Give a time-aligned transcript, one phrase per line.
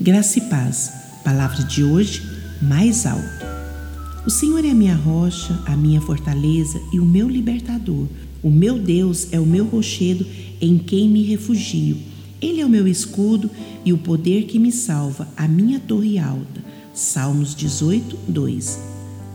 [0.00, 0.92] Graça e paz.
[1.22, 2.22] Palavra de hoje,
[2.60, 3.22] mais alto.
[4.26, 8.08] O Senhor é a minha rocha, a minha fortaleza e o meu libertador.
[8.42, 10.26] O meu Deus é o meu rochedo
[10.60, 11.98] em quem me refugio.
[12.40, 13.48] Ele é o meu escudo
[13.84, 16.64] e o poder que me salva, a minha torre alta.
[16.92, 18.78] Salmos 18, 2.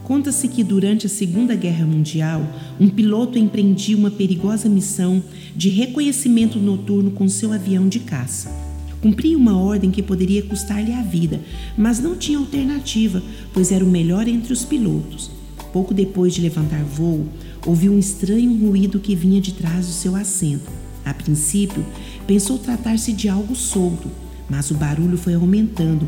[0.04, 2.46] Conta-se que durante a Segunda Guerra Mundial,
[2.80, 5.24] um piloto empreendia uma perigosa missão
[5.56, 8.67] de reconhecimento noturno com seu avião de caça.
[9.08, 11.40] Cumpria uma ordem que poderia custar-lhe a vida,
[11.78, 15.32] mas não tinha alternativa, pois era o melhor entre os pilotos.
[15.72, 17.26] Pouco depois de levantar voo,
[17.66, 20.70] ouviu um estranho ruído que vinha de trás do seu assento.
[21.06, 21.86] A princípio,
[22.28, 24.12] pensou tratar-se de algo solto,
[24.50, 26.06] mas o barulho foi aumentando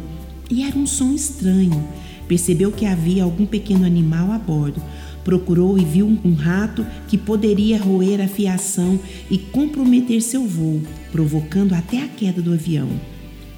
[0.51, 1.87] e era um som estranho.
[2.27, 4.83] Percebeu que havia algum pequeno animal a bordo,
[5.29, 11.73] Procurou e viu um rato que poderia roer a fiação e comprometer seu voo, provocando
[11.73, 12.89] até a queda do avião.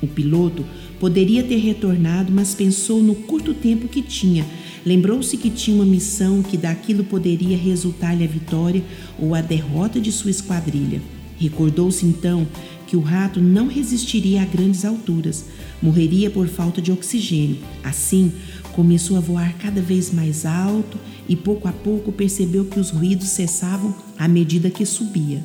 [0.02, 0.66] O piloto
[1.00, 4.45] poderia ter retornado, mas pensou no curto tempo que tinha.
[4.86, 8.83] Lembrou-se que tinha uma missão que daquilo poderia resultar-lhe a vitória
[9.17, 11.02] ou a derrota de sua esquadrilha.
[11.42, 12.47] Recordou-se então
[12.86, 15.45] que o rato não resistiria a grandes alturas,
[15.81, 17.58] morreria por falta de oxigênio.
[17.84, 18.31] Assim,
[18.73, 23.30] começou a voar cada vez mais alto e pouco a pouco percebeu que os ruídos
[23.30, 25.44] cessavam à medida que subia.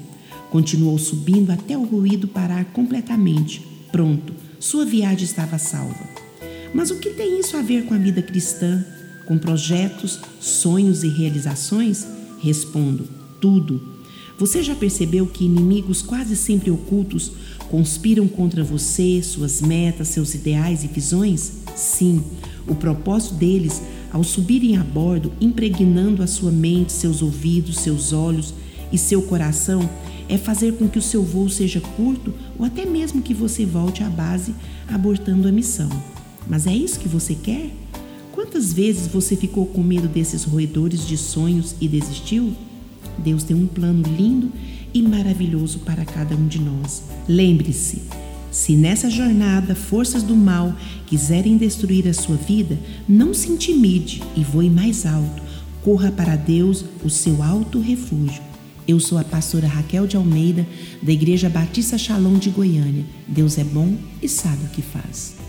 [0.50, 3.66] Continuou subindo até o ruído parar completamente.
[3.90, 6.06] Pronto, sua viagem estava salva.
[6.74, 8.84] Mas o que tem isso a ver com a vida cristã,
[9.26, 12.06] com projetos, sonhos e realizações?
[12.42, 13.08] Respondo:
[13.40, 13.95] tudo.
[14.38, 17.32] Você já percebeu que inimigos quase sempre ocultos
[17.70, 21.52] conspiram contra você, suas metas, seus ideais e visões?
[21.74, 22.22] Sim,
[22.68, 23.80] o propósito deles,
[24.12, 28.52] ao subirem a bordo, impregnando a sua mente, seus ouvidos, seus olhos
[28.92, 29.88] e seu coração,
[30.28, 34.02] é fazer com que o seu voo seja curto ou até mesmo que você volte
[34.02, 34.54] à base
[34.86, 35.88] abortando a missão.
[36.46, 37.70] Mas é isso que você quer?
[38.32, 42.54] Quantas vezes você ficou com medo desses roedores de sonhos e desistiu?
[43.18, 44.52] Deus tem um plano lindo
[44.92, 47.04] e maravilhoso para cada um de nós.
[47.28, 48.02] Lembre-se,
[48.50, 50.74] se nessa jornada forças do mal
[51.06, 52.78] quiserem destruir a sua vida,
[53.08, 55.42] não se intimide e voe mais alto.
[55.82, 58.42] Corra para Deus, o seu alto refúgio.
[58.88, 60.66] Eu sou a pastora Raquel de Almeida,
[61.02, 63.04] da Igreja Batista Shalom de Goiânia.
[63.26, 65.45] Deus é bom e sabe o que faz.